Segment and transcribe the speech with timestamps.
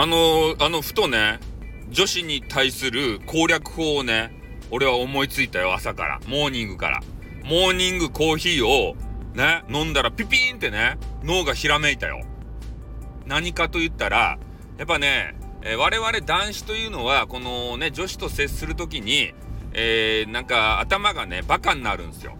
[0.00, 1.40] あのあのふとね
[1.90, 4.32] 女子に対する攻略法をね
[4.70, 6.20] 俺は思いついたよ朝から。
[6.26, 7.02] モーニングから。
[7.44, 8.96] モーニングコーヒーを
[9.34, 12.22] ね飲んだらピピーンってね脳がひらめいたよ。
[13.26, 14.38] 何かと言ったら
[14.78, 19.34] やっぱね、えー、我々男子というのはこのね女子と接する時に、
[19.74, 22.38] えー、なんか頭がねバカになるんですよ。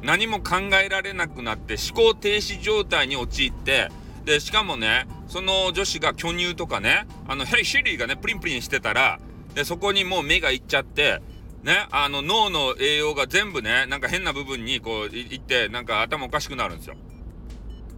[0.00, 3.90] 何も考えられなくなって思考停止状態に陥って
[4.28, 9.20] でしかもねその女子が巨乳とかねあのヘイシリーがねプリンプリンしてたら
[9.54, 11.22] でそこにもう目がいっちゃって
[11.62, 16.96] ねあの脳の栄養が全部ねなんか変な部分にこういってなんか頭おかしくなるんですよ。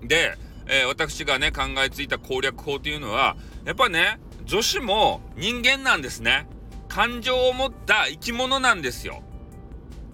[0.04, 0.36] で、
[0.68, 6.46] えー、私がね考えついた攻略法というのはやっぱね女子も人間なんですね。
[6.86, 9.24] 感情を持った生き物なんですよ。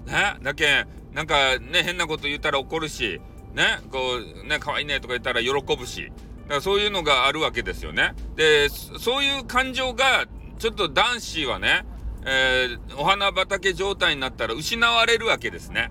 [0.07, 3.21] ねだけなんかね変なこと言ったら怒るし
[3.57, 3.99] ねこ
[4.45, 8.15] うね可愛いねとか言ったら喜ぶしだからそういうのがあるわけですよね。
[8.37, 10.27] でそういう感情が
[10.59, 11.85] ちょっと男子はね、
[12.25, 15.91] えー、お花畑状態になったら失われるわけですね。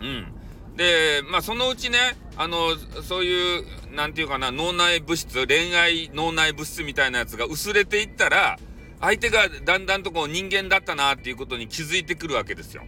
[0.00, 0.32] うん。
[0.76, 1.98] でまあそのうちね
[2.36, 8.58] あのそういう何て言うかな脳内物質恋愛脳内物質みたいなやつが薄れていったら
[9.00, 12.84] 相手がだんだんとこう人間だったなっていうことに気づいてくるわけですよ。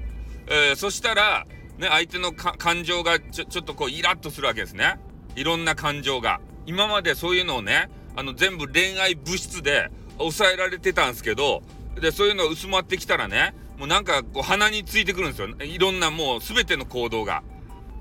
[0.47, 1.47] えー、そしたら
[1.83, 5.01] ね、相手の感情がちょちょっとこうイラッとするわけですね。
[5.35, 6.41] いろんな感情が。
[6.65, 11.63] 今までそういうのをね、あの全部恋愛物質で抑えられてたんですけど、
[12.01, 15.49] で、そういうの薄まってきたらね、もうなんかこう鼻についてくるんですよ。
[15.59, 17.43] いろんなもう全ての行動が。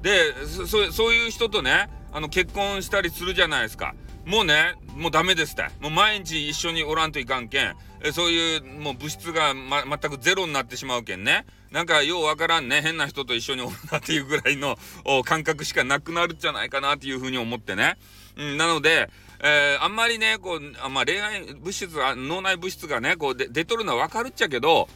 [0.04, 3.96] で、そそういう人とね、あの結婚したりするじゃないですか。
[4.26, 5.64] もうね、もうダメですって。
[5.80, 11.46] もう毎日一緒におらんといかんけん、えそういうもう物質が、ま、全くゼロになってしまうけんね。
[11.72, 14.78] なんかようわからんね、変な人と一緒におるなっていうぐらいの
[15.26, 17.98] 感覚しかなくなるんじゃないかなっていうふうに思ってね。
[18.38, 19.10] うん、なので、
[19.44, 24.88] えー、あんまりね、こう、あまあ、恋愛物質が、脳内物質がね、こう出とるのはわかるっちゃけど、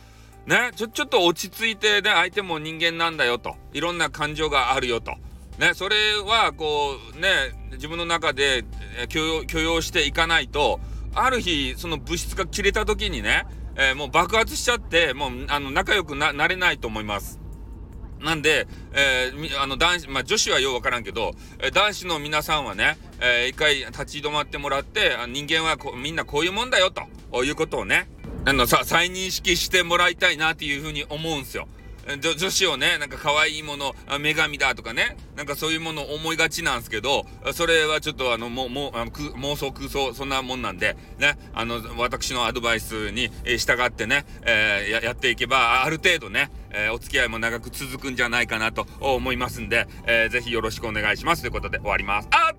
[0.45, 3.55] ね、ちょ、ちょっと落ち着いてね、相手も人間なんだよと。
[3.73, 5.15] いろんな感情があるよと。
[5.57, 7.29] ね、それはこうね
[7.71, 8.65] 自分の中で
[9.09, 10.79] 許容許容していかないと
[11.13, 13.45] ある日その物質が切れた時にね、
[13.75, 17.39] えー、もう爆発しちゃってもうあの仲良くなれないと思います。
[18.21, 28.07] なんで、えー、あの男子、まあ、女子はようわからんけど、え、男子の皆さんはね、えー、一回立ち止まってもらって、人間はみんなこういうもんだよということをね、
[28.45, 31.67] あのさ再認識してもらいたいなっていうふうに思うんですよ。
[32.19, 52.27] 女子をね、なんか可愛いもの、女神だとかね、なんかそういうものを思いがちなんですけど、それはちょっとあの、もう、も、あの妄想空想、そんなもんなんで、ね、あの、私のアドバイスに従ってね、えー、ややっていけば、ある程度ね、えー、お付き合いも長く続くんじゃないかなと思いますんで、えー、ぜひよろしくお願いしますということで終わります。
[52.31, 52.53] あ